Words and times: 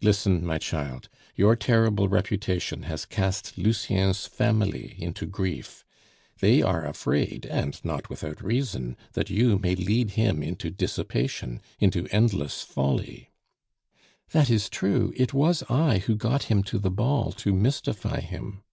"Listen, 0.00 0.44
my 0.44 0.58
child. 0.58 1.08
Your 1.36 1.54
terrible 1.54 2.08
reputation 2.08 2.82
has 2.82 3.04
cast 3.06 3.56
Lucien's 3.56 4.26
family 4.26 4.96
into 4.98 5.24
grief. 5.24 5.84
They 6.40 6.62
are 6.62 6.84
afraid, 6.84 7.46
and 7.46 7.80
not 7.84 8.10
without 8.10 8.42
reason, 8.42 8.96
that 9.12 9.30
you 9.30 9.60
may 9.60 9.76
lead 9.76 10.10
him 10.18 10.42
into 10.42 10.68
dissipation, 10.68 11.60
into 11.78 12.08
endless 12.10 12.62
folly" 12.62 13.30
"That 14.32 14.50
is 14.50 14.68
true; 14.68 15.12
it 15.16 15.32
was 15.32 15.62
I 15.70 15.98
who 15.98 16.16
got 16.16 16.46
him 16.50 16.64
to 16.64 16.80
the 16.80 16.90
ball 16.90 17.30
to 17.30 17.52
mystify 17.54 18.18
him." 18.18 18.64